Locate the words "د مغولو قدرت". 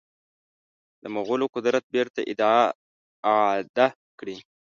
1.01-1.83